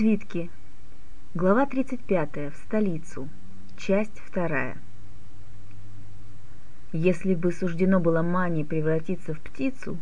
[0.00, 0.48] Свитки.
[1.34, 2.54] Глава 35.
[2.54, 3.28] В столицу.
[3.76, 4.72] Часть 2.
[6.94, 9.98] Если бы суждено было Мане превратиться в птицу,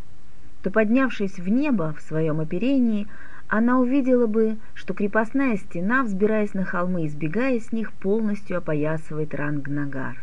[0.63, 3.09] то, поднявшись в небо в своем оперении,
[3.49, 9.35] она увидела бы, что крепостная стена, взбираясь на холмы и сбегая с них, полностью опоясывает
[9.35, 10.17] Рангнагар.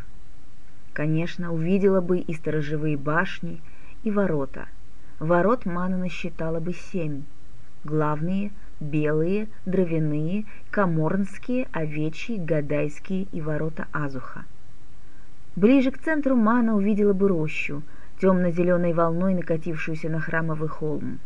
[0.93, 3.59] Конечно, увидела бы и сторожевые башни,
[4.05, 4.69] и ворота.
[5.19, 7.23] Ворот Мана насчитала бы семь.
[7.83, 14.45] Главные– белые, дровяные, коморнские, овечьи, гадайские и ворота Азуха.
[15.55, 17.81] Ближе к центру Мана увидела бы рощу,
[18.19, 21.19] темно-зеленой волной накатившуюся на храмовый холм.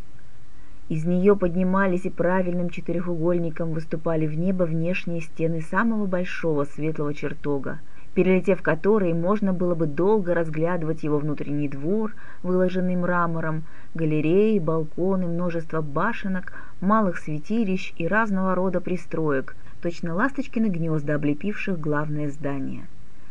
[0.87, 7.79] Из нее поднимались и правильным четырехугольником выступали в небо внешние стены самого большого светлого чертога,
[8.13, 12.13] перелетев который можно было бы долго разглядывать его внутренний двор,
[12.43, 13.63] выложенный мрамором,
[13.93, 22.29] галереи, балконы, множество башенок, малых святилищ и разного рода пристроек, точно ласточкины гнезда, облепивших главное
[22.29, 22.87] здание.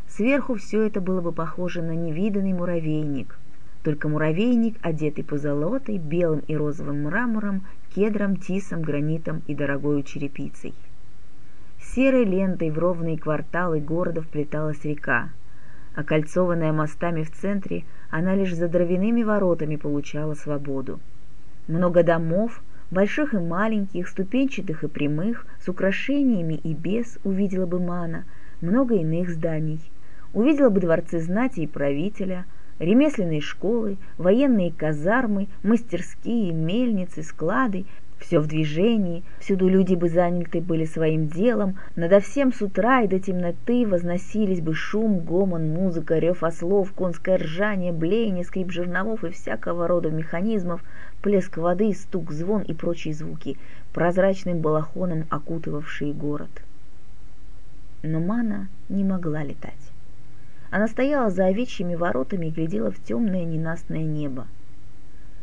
[0.09, 3.39] Сверху все это было бы похоже на невиданный муравейник,
[3.83, 10.75] только муравейник, одетый позолотой, белым и розовым мрамором, кедром, тисом, гранитом и дорогою черепицей.
[11.95, 15.31] Серой лентой в ровные кварталы города вплеталась река.
[15.95, 21.01] Окольцованная мостами в центре, она лишь за дровяными воротами получала свободу.
[21.67, 28.27] Много домов, больших и маленьких, ступенчатых и прямых, с украшениями и без, увидела бы Мана,
[28.61, 29.81] много иных зданий.
[30.35, 32.45] Увидела бы дворцы знати и правителя,
[32.79, 37.87] ремесленные школы, военные казармы, мастерские, мельницы, склады,
[38.19, 43.09] все в движении, всюду люди бы заняты были своим делом, надо всем с утра и
[43.09, 49.31] до темноты возносились бы шум, гомон, музыка, рев ослов, конское ржание, блеяние, скрип жерновов и
[49.31, 50.83] всякого рода механизмов,
[51.23, 53.57] плеск воды, стук, звон и прочие звуки,
[53.93, 56.51] прозрачным балахоном окутывавшие город.
[58.03, 59.75] Но Мана не могла летать.
[60.71, 64.47] Она стояла за овечьими воротами и глядела в темное ненастное небо.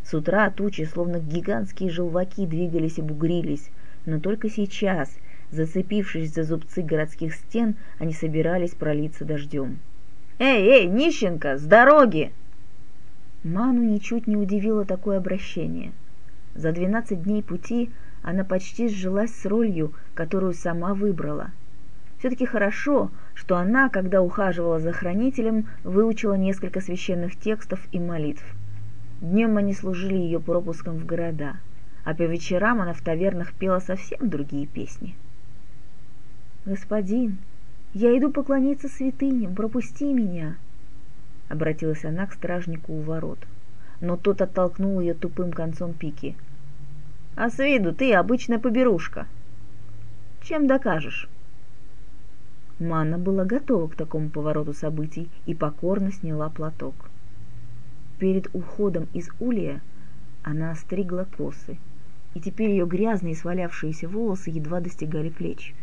[0.05, 3.71] С утра тучи, словно гигантские желваки, двигались и бугрились,
[4.05, 5.09] но только сейчас,
[5.49, 9.79] зацепившись за зубцы городских стен, они собирались пролиться дождем.
[10.37, 12.31] «Эй, эй, нищенка, с дороги!»
[13.43, 15.91] Ману ничуть не удивило такое обращение.
[16.53, 17.89] За двенадцать дней пути
[18.21, 21.49] она почти сжилась с ролью, которую сама выбрала.
[22.19, 28.45] Все-таки хорошо, что она, когда ухаживала за хранителем, выучила несколько священных текстов и молитв–
[29.21, 31.57] Днем они служили ее пропуском в города,
[32.03, 35.15] а по вечерам она в тавернах пела совсем другие песни.
[36.65, 37.37] «Господин,
[37.93, 40.57] я иду поклониться святыням, пропусти меня!»
[41.47, 43.39] Обратилась она к стражнику у ворот,
[44.01, 46.35] но тот оттолкнул ее тупым концом пики.
[47.35, 49.27] «А с виду ты обычная поберушка.
[50.41, 51.29] Чем докажешь?»
[52.79, 56.93] Манна была готова к такому повороту событий и покорно сняла платок.
[58.17, 59.81] Перед уходом из улья
[60.41, 61.77] она остригла косы,
[62.33, 65.73] и теперь ее грязные свалявшиеся волосы едва достигали плеч.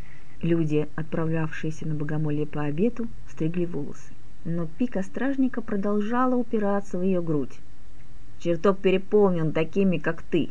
[0.41, 4.13] Люди, отправлявшиеся на богомолье по обету, стригли волосы.
[4.45, 7.61] Но пика стражника продолжала упираться в ее грудь.
[8.39, 10.51] «Чертог переполнен такими, как ты.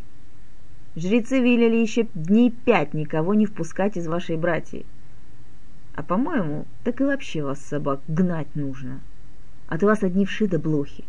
[0.96, 4.86] Жрецы велели еще дней пять никого не впускать из вашей братьи.
[5.96, 9.02] А по-моему, так и вообще вас, собак, гнать нужно.
[9.68, 11.04] От вас одни вши да блохи.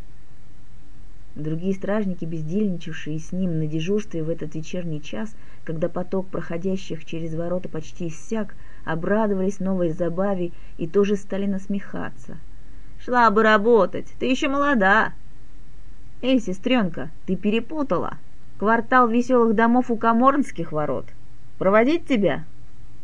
[1.34, 5.34] Другие стражники, бездельничавшие с ним на дежурстве в этот вечерний час,
[5.64, 8.54] когда поток проходящих через ворота почти иссяк,
[8.84, 12.36] обрадовались новой забаве и тоже стали насмехаться.
[13.00, 15.14] «Шла бы работать, ты еще молода!»
[16.20, 18.18] «Эй, сестренка, ты перепутала!
[18.58, 21.06] Квартал веселых домов у Каморнских ворот.
[21.58, 22.44] Проводить тебя?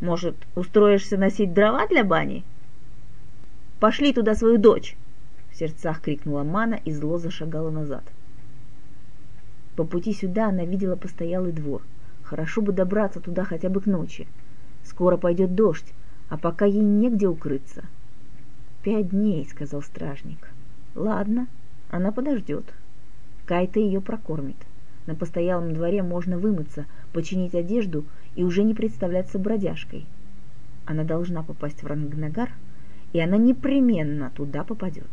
[0.01, 2.43] Может, устроишься носить дрова для бани?»
[3.79, 4.95] «Пошли туда свою дочь!»
[5.51, 8.03] В сердцах крикнула Мана и зло зашагала назад.
[9.79, 11.81] По пути сюда она видела постоялый двор.
[12.23, 14.27] Хорошо бы добраться туда хотя бы к ночи.
[14.83, 15.93] Скоро пойдет дождь,
[16.27, 17.85] а пока ей негде укрыться.
[18.83, 20.49] «Пять дней»,— сказал стражник.
[20.95, 21.47] «Ладно,
[21.89, 22.65] она подождет.
[23.45, 24.57] Кайта ее прокормит.
[25.07, 28.03] На постоялом дворе можно вымыться, починить одежду
[28.35, 30.05] и уже не представляться бродяжкой.
[30.85, 32.49] Она должна попасть в Рангнагар,
[33.13, 35.07] и она непременно туда попадет».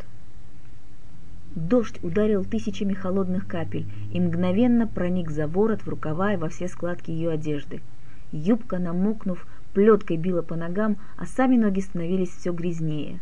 [1.57, 6.69] Дождь ударил тысячами холодных капель и мгновенно проник за ворот, в рукава и во все
[6.69, 7.81] складки ее одежды.
[8.31, 13.21] Юбка, намокнув, плеткой била по ногам, а сами ноги становились все грязнее.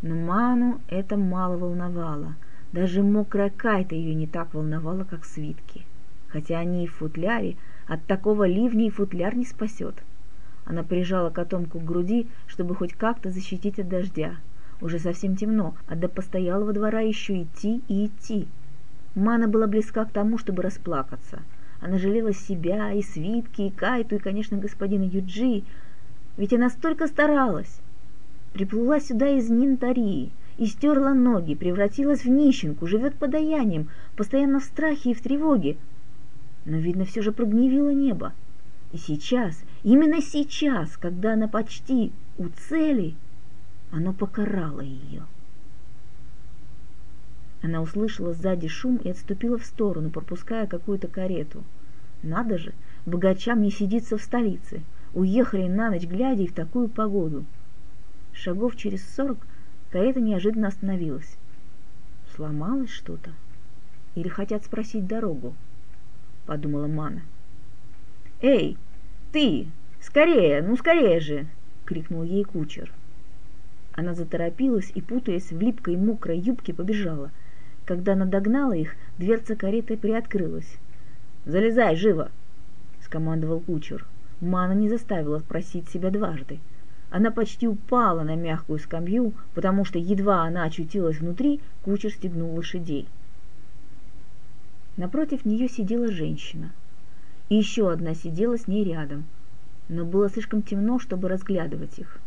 [0.00, 2.36] Но Ману это мало волновало.
[2.72, 5.84] Даже мокрая кайта ее не так волновала, как свитки.
[6.28, 7.56] Хотя они и в футляре,
[7.86, 10.02] от такого ливня и футляр не спасет.
[10.64, 14.36] Она прижала котомку к груди, чтобы хоть как-то защитить от дождя.
[14.80, 18.46] Уже совсем темно, а до постоялого двора еще идти и идти.
[19.14, 21.40] Мана была близка к тому, чтобы расплакаться.
[21.80, 25.64] Она жалела себя, и свитки, и Кайту, и, конечно, господина Юджи.
[26.36, 27.80] Ведь она столько старалась.
[28.52, 35.14] Приплыла сюда из Нинтарии, и ноги, превратилась в нищенку, живет подаянием, постоянно в страхе и
[35.14, 35.76] в тревоге.
[36.64, 38.32] Но, видно, все же прогневило небо.
[38.92, 43.14] И сейчас, именно сейчас, когда она почти у цели,
[43.90, 45.24] оно покарало ее.
[47.62, 51.64] Она услышала сзади шум и отступила в сторону, пропуская какую-то карету.
[52.22, 52.72] Надо же,
[53.06, 54.82] богачам не сидится в столице.
[55.14, 57.44] Уехали на ночь глядя и в такую погоду.
[58.32, 59.38] Шагов через сорок
[59.90, 61.36] карета неожиданно остановилась.
[62.36, 63.32] Сломалось что-то?
[64.14, 65.54] Или хотят спросить дорогу?
[66.46, 67.22] Подумала Мана.
[68.40, 68.78] «Эй,
[69.32, 69.66] ты!
[70.00, 71.46] Скорее, ну скорее же!»—
[71.84, 72.92] крикнул ей кучер.
[73.98, 77.30] Она заторопилась и, путаясь в липкой мокрой юбке, побежала—
[77.88, 80.76] когда она догнала их, дверца кареты приоткрылась.
[81.46, 82.30] «Залезай, живо!»—
[83.00, 84.04] скомандовал кучер.
[84.42, 86.58] Мана не заставила просить себя дважды.
[87.08, 93.08] Она почти упала на мягкую скамью, потому что едва она очутилась внутри, кучер стегнул лошадей.
[94.98, 96.72] Напротив нее сидела женщина.
[97.48, 99.24] И еще одна сидела с ней рядом,
[99.88, 102.20] но было слишком темно, чтобы разглядывать их.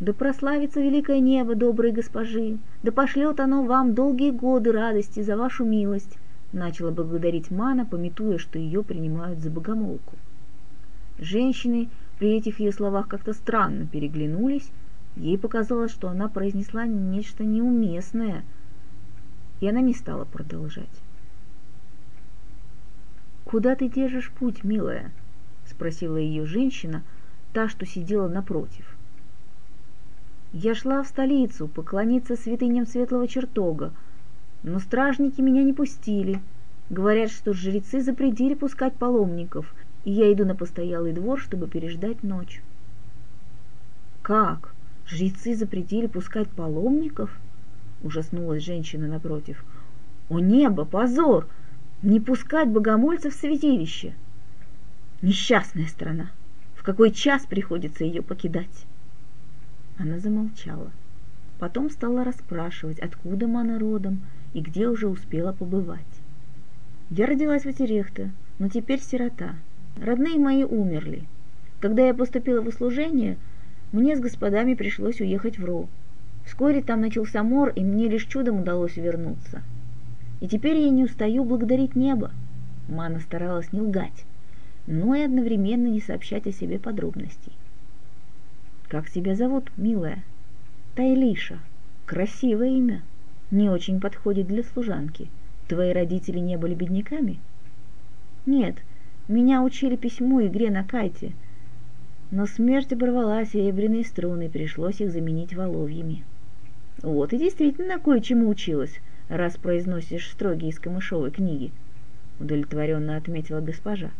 [0.00, 5.66] Да прославится великое небо, добрые госпожи, да пошлет оно вам долгие годы радости за вашу
[5.66, 6.16] милость,
[6.54, 10.16] начала благодарить Мана, пометуя, что ее принимают за богомолку.
[11.18, 14.70] Женщины при этих ее словах как-то странно переглянулись,
[15.16, 18.42] ей показалось, что она произнесла нечто неуместное,
[19.60, 20.88] и она не стала продолжать.
[23.44, 25.12] «Куда ты держишь путь, милая?»—
[25.66, 27.02] спросила ее женщина,
[27.52, 28.96] та, что сидела напротив.
[30.52, 33.92] Я шла в столицу поклониться святыням светлого чертога,
[34.64, 36.40] но стражники меня не пустили.
[36.90, 39.72] Говорят, что жрецы запретили пускать паломников,
[40.04, 42.62] и я иду на постоялый двор, чтобы переждать ночь.
[44.22, 44.74] Как?
[45.06, 47.30] Жрецы запретили пускать паломников?
[48.02, 49.64] Ужаснулась женщина напротив.
[50.28, 51.46] О небо, позор!
[52.02, 54.14] Не пускать богомольцев в святилище!
[55.22, 56.30] Несчастная страна!
[56.74, 58.86] В какой час приходится ее покидать?
[60.02, 60.90] Она замолчала.
[61.58, 64.22] Потом стала расспрашивать, откуда Мана родом
[64.54, 66.00] и где уже успела побывать.
[67.10, 69.56] Я родилась в Отерехте, но теперь сирота.
[70.00, 71.24] Родные мои умерли.
[71.80, 73.36] Когда я поступила в услужение,
[73.92, 75.86] мне с господами пришлось уехать в Ро.
[76.46, 79.62] Вскоре там начался мор, и мне лишь чудом удалось вернуться.
[80.40, 82.30] И теперь я не устаю благодарить небо.
[82.88, 84.24] Мана старалась не лгать,
[84.86, 87.52] но и одновременно не сообщать о себе подробностей.
[88.90, 90.24] «Как тебя зовут, милая?»
[90.96, 91.60] «Тайлиша.
[92.06, 93.02] Красивое имя.
[93.52, 95.28] Не очень подходит для служанки.
[95.68, 97.38] Твои родители не были бедняками?»
[98.46, 98.78] «Нет,
[99.28, 101.34] меня учили письму игре на кайте.
[102.32, 106.24] Но смерть оборвала серебряные струны, пришлось их заменить воловьями».
[107.00, 108.98] «Вот и действительно кое-чему училась,
[109.28, 111.70] раз произносишь строгие из камышовой книги»,—
[112.40, 114.10] удовлетворенно отметила госпожа.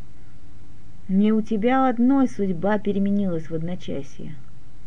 [1.08, 4.36] «Не у тебя одной судьба переменилась в одночасье,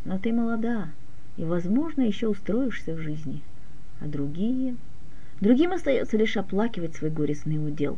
[0.05, 0.89] но ты молода,
[1.37, 3.41] и, возможно, еще устроишься в жизни.
[3.99, 4.75] А другие...
[5.41, 7.97] Другим остается лишь оплакивать свой горестный удел.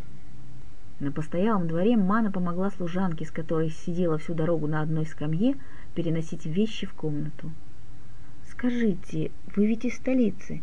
[0.99, 5.55] На постоялом дворе Мана помогла служанке, с которой сидела всю дорогу на одной скамье,
[5.93, 7.51] переносить вещи в комнату.
[8.49, 10.61] «Скажите, вы ведь из столицы.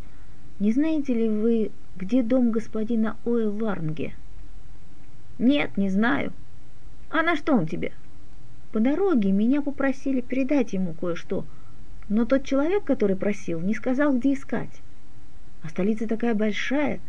[0.58, 4.14] Не знаете ли вы, где дом господина Оэ Варнге?»
[5.38, 6.32] «Нет, не знаю.
[7.10, 7.92] А на что он тебе?»
[8.72, 11.44] По дороге меня попросили передать ему кое-что,
[12.08, 14.80] но тот человек, который просил, не сказал, где искать.
[15.62, 17.00] А столица такая большая.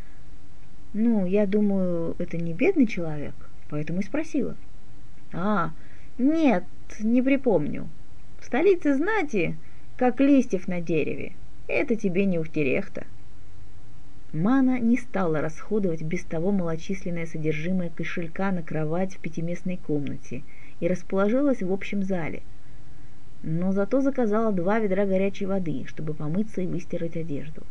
[0.93, 3.33] Ну, я думаю, это не бедный человек,
[3.69, 4.57] поэтому и спросила.
[5.31, 5.71] А,
[6.17, 6.65] нет,
[6.99, 7.87] не припомню.
[8.41, 9.57] В столице знати,
[9.95, 11.31] как листьев на дереве.
[11.69, 13.05] Это тебе не Ухтерехта.
[14.33, 20.43] Мана не стала расходовать без того малочисленное содержимое кошелька на кровать в пятиместной комнате–
[20.83, 22.41] и расположилась в общем зале.
[23.41, 27.63] Но зато заказала два ведра горячей воды, чтобы помыться и выстирать одежду.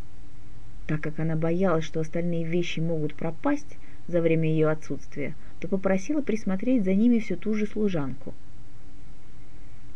[0.86, 3.76] Так как она боялась, что остальные вещи могут пропасть
[4.08, 8.32] за время ее отсутствия, то попросила присмотреть за ними всю ту же служанку.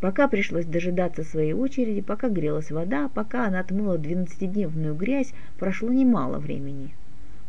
[0.02, 6.38] Пока пришлось дожидаться своей очереди, пока грелась вода, пока она отмыла двенадцатидневную грязь, прошло немало
[6.38, 6.90] времени.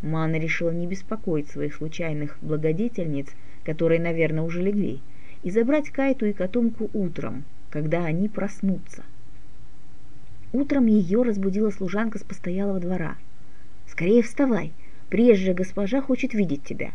[0.02, 3.28] Мана решила не беспокоить своих случайных благодетельниц,
[3.66, 5.02] которые, наверное, уже легли,
[5.48, 9.06] и забрать Кайту и котомку утром, когда они проснутся.
[10.51, 13.16] Утром ее разбудила служанка с постоялого двора.
[13.88, 14.74] «Скорее вставай,
[15.08, 16.92] приезжая госпожа хочет видеть тебя».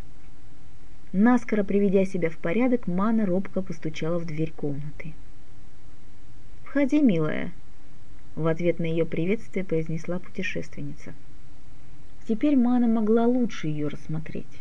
[1.15, 5.15] Наскоро приведя себя в порядок, Мана робко постучала в дверь комнаты.
[6.65, 7.53] «Входи, милая»,—
[8.37, 11.15] в ответ на ее приветствие произнесла путешественница.
[12.29, 14.61] Теперь Мана могла лучше ее рассмотреть.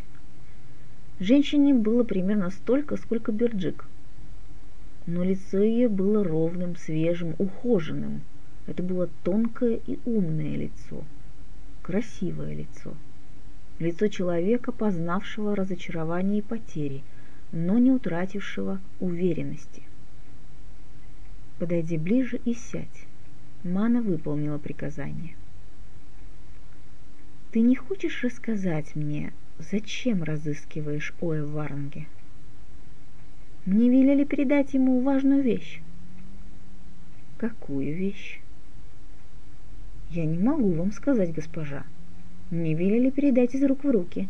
[1.20, 3.86] Женщине было примерно столько, сколько Берджик.
[5.06, 8.22] Но лицо ее было ровным, свежим, ухоженным.
[8.66, 11.04] Это было тонкое и умное лицо,
[11.82, 12.94] красивое лицо.
[13.78, 17.02] Лицо человека, познавшего разочарование и потери,
[17.50, 19.82] но не утратившего уверенности.
[21.58, 23.06] Подойди ближе и сядь.
[23.64, 25.36] Мана выполнила приказание.
[27.52, 29.32] Ты не хочешь рассказать мне,
[29.70, 32.06] зачем разыскиваешь Оэ Варнге?
[33.64, 35.80] Мне велели передать ему важную вещь.
[37.38, 38.40] Какую вещь?
[40.10, 41.84] Я не могу вам сказать, госпожа.
[42.50, 44.28] Мне велели передать из рук в руки.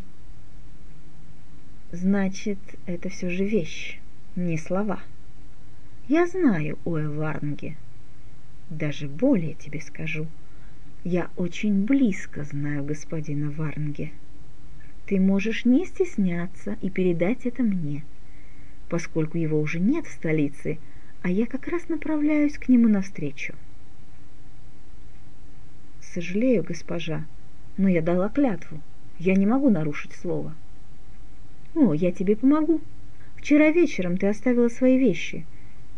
[1.91, 3.99] Значит, это все же вещь,
[4.35, 5.01] не слова.
[6.07, 7.75] Я знаю Оэ Варнге.
[8.69, 10.27] Даже более тебе скажу.
[11.03, 14.11] Я очень близко знаю господина Варнге.
[15.13, 18.03] Ты можешь не стесняться и передать это мне,
[18.89, 20.79] поскольку его уже нет в столице,
[21.21, 23.53] а я как раз направляюсь к нему навстречу.
[26.01, 27.25] Сожалею, госпожа,
[27.77, 28.81] но я дала клятву.
[29.19, 30.55] Я не могу нарушить слово.
[31.75, 32.81] О, я тебе помогу.
[33.35, 35.45] Вчера вечером ты оставила свои вещи.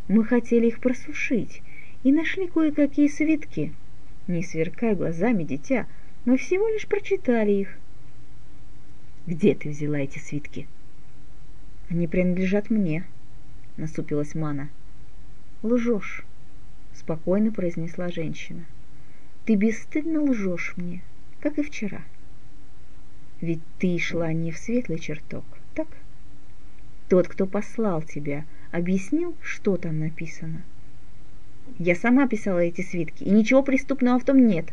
[0.09, 1.61] Мы хотели их просушить
[2.03, 3.71] и нашли кое-какие свитки.
[4.27, 5.87] Не сверкай глазами, дитя,
[6.25, 7.77] мы всего лишь прочитали их.
[9.27, 10.67] Где ты взяла эти свитки?
[11.89, 13.05] Они принадлежат мне,
[13.75, 14.69] насупилась Мана.
[15.63, 16.23] Лжешь,
[16.93, 18.65] спокойно произнесла женщина.
[19.45, 21.01] Ты бесстыдно лжешь мне,
[21.39, 22.01] как и вчера.
[23.41, 25.87] Ведь ты шла не в светлый чертог, так?
[27.09, 30.61] Тот, кто послал тебя, объяснил, что там написано.
[31.79, 34.71] Я сама писала эти свитки, и ничего преступного в том нет.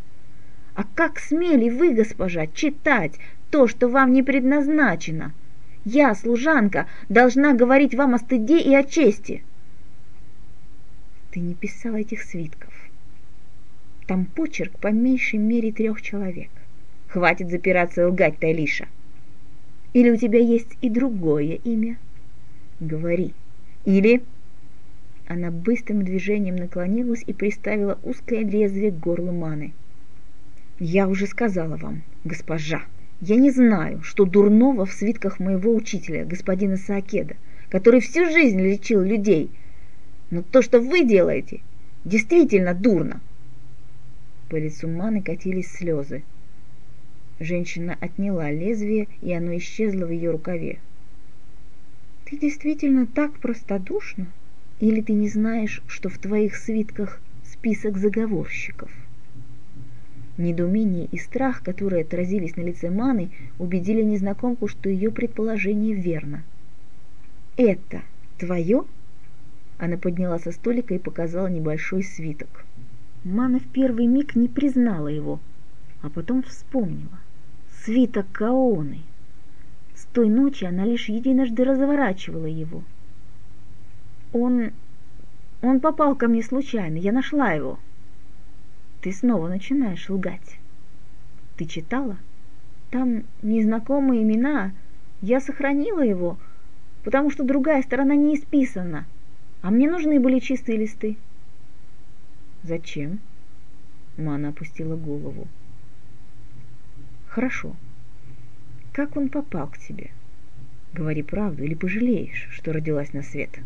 [0.75, 3.18] А как смели вы, госпожа, читать
[3.52, 5.35] то, что вам не предназначено?
[5.85, 9.44] Я, служанка, должна говорить вам о стыде и о чести.
[11.30, 12.73] Ты не писала этих свитков.
[14.06, 16.49] Там почерк по меньшей мере трех человек.
[17.09, 18.88] Хватит запираться и лгать, Тайлиша.
[19.92, 21.99] Или у тебя есть и другое имя?
[22.80, 23.35] Говори.
[23.85, 24.23] Или...
[25.28, 29.73] Она быстрым движением наклонилась и приставила узкое лезвие к горлу Маны.
[30.78, 32.82] «Я уже сказала вам, госпожа,
[33.22, 37.36] я не знаю, что дурного в свитках моего учителя, господина Саакеда,
[37.68, 39.48] который всю жизнь лечил людей.
[40.30, 41.60] Но то, что вы делаете,
[42.04, 43.20] действительно дурно.
[44.50, 46.24] По лицу Маны катились слезы.
[47.38, 50.80] Женщина отняла лезвие, и оно исчезло в ее рукаве.
[52.24, 54.26] «Ты действительно так простодушна?
[54.80, 58.90] Или ты не знаешь, что в твоих свитках список заговорщиков?»
[60.42, 63.30] Недоумение и страх, которые отразились на лице Маны,
[63.61, 66.42] убедили незнакомку, что ее предположение верно.
[67.56, 68.02] «Это
[68.38, 68.82] твое?»
[69.78, 72.64] Она подняла со столика и показала небольшой свиток.
[73.22, 75.38] Мана в первый миг не признала его,
[76.02, 77.20] а потом вспомнила.
[77.84, 79.02] Свиток Каоны.
[79.94, 82.82] С той ночи она лишь единожды разворачивала его.
[84.32, 84.72] Он...
[85.62, 87.78] он попал ко мне случайно, я нашла его.
[89.02, 90.59] Ты снова начинаешь лгать.
[91.56, 92.16] Ты читала?
[92.90, 94.73] Там незнакомые имена.
[95.21, 96.38] Я сохранила его,
[97.02, 99.06] потому что другая сторона не исписана,
[99.61, 101.16] а мне нужны были чистые листы.
[102.62, 103.18] «Зачем?»
[104.16, 105.49] Мана опустила голову.
[107.26, 107.75] «Хорошо.
[108.92, 110.11] Как он попал к тебе?
[110.92, 113.59] Говори правду или пожалеешь, что родилась на свет?»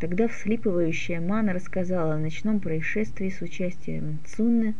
[0.00, 4.74] Тогда вслипывающая Мана рассказала о ночном происшествии с участием Цунны,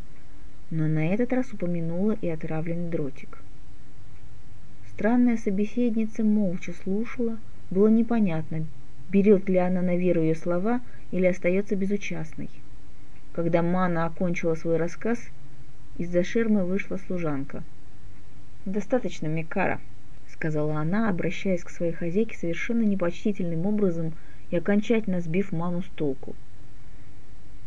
[0.71, 3.39] но на этот раз упомянула и отравленный дротик.
[4.93, 7.39] Странная собеседница молча слушала,
[7.71, 8.65] было непонятно,
[9.11, 12.49] берет ли она на веру ее слова или остается безучастной.
[13.33, 15.19] Когда Мана окончила свой рассказ,
[15.97, 17.65] из-за ширмы вышла служанка.
[18.65, 19.81] «Достаточно, Микара»,—
[20.29, 24.13] сказала она, обращаясь к своей хозяйке совершенно непочтительным образом
[24.51, 26.35] и окончательно сбив Ману с толку.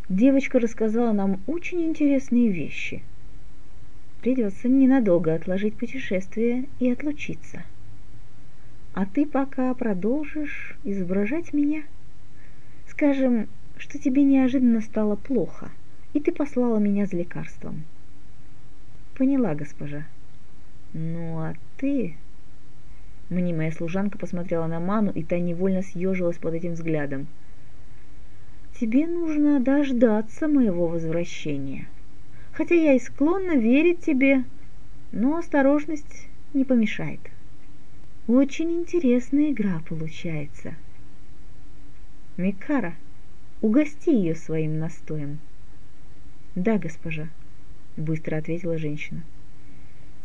[0.09, 3.03] «Девочка рассказала нам очень интересные вещи.
[4.21, 7.63] Придется ненадолго отложить путешествие и отлучиться».
[8.93, 11.83] А ты пока продолжишь изображать меня?
[12.89, 13.47] Скажем,
[13.77, 15.71] что тебе неожиданно стало плохо,
[16.13, 17.83] и ты послала меня за лекарством.
[19.15, 20.03] Поняла, госпожа.
[20.93, 22.17] Ну а ты...
[23.31, 27.27] Мнимая служанка посмотрела на Ману, и та невольно съежилась под этим взглядом.
[28.77, 31.87] «Тебе нужно дождаться моего возвращения.
[32.51, 34.43] Хотя я и склонна верить тебе,
[35.13, 37.21] но осторожность не помешает.
[38.27, 40.75] Очень интересная игра получается.
[42.35, 42.95] Микара,
[43.61, 45.39] угости ее своим настоем».
[46.55, 47.29] «Да, госпожа»,—
[47.95, 49.23] быстро ответила женщина.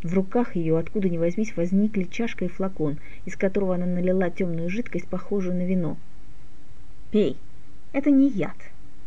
[0.03, 4.69] В руках ее, откуда ни возьмись, возникли чашка и флакон, из которого она налила темную
[4.69, 5.97] жидкость, похожую на вино.
[7.09, 7.37] «Пей.
[7.93, 8.57] Это не яд,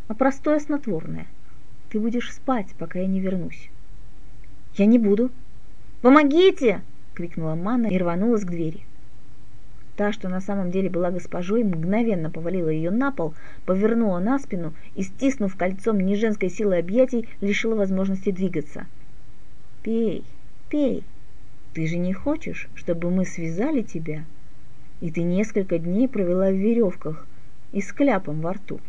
[0.08, 1.26] а простое снотворное.
[1.90, 3.70] Ты будешь спать, пока я не вернусь».
[4.74, 5.30] «Я не буду».
[6.02, 6.80] «Помогите!»—
[7.14, 8.80] крикнула Манна и рванулась к двери.
[9.96, 13.34] Та, что на самом деле была госпожой, мгновенно повалила ее на пол,
[13.66, 18.86] повернула на спину и, стиснув кольцом неженской силы объятий, лишила возможности двигаться.
[19.82, 20.24] «Пей!»
[20.70, 21.02] Пей.
[21.74, 24.24] Ты же не хочешь, чтобы мы связали тебя,
[25.00, 27.26] и ты несколько дней провела в веревках
[27.72, 28.80] и с кляпом во рту.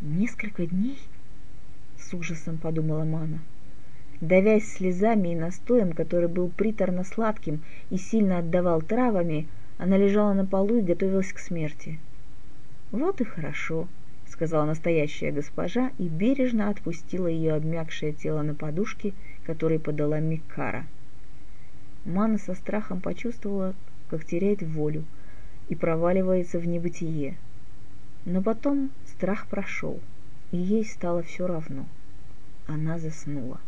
[0.00, 0.98] Несколько дней?
[1.98, 3.40] С ужасом подумала Мана.
[4.20, 10.78] Давясь слезами и настоем, который был приторно-сладким и сильно отдавал травами, она лежала на полу
[10.78, 11.98] и готовилась к смерти.
[12.92, 13.88] «Вот и хорошо»,—
[14.30, 19.14] сказала настоящая госпожа и бережно отпустила ее обмякшее тело на подушке
[19.48, 20.84] который подала Миккара.
[22.04, 23.74] Мана со страхом почувствовала,
[24.10, 25.04] как теряет волю
[25.70, 27.38] и проваливается в небытие.
[28.26, 30.00] Но потом страх прошел,
[30.50, 31.86] и ей стало все равно.
[32.66, 33.58] Она заснула.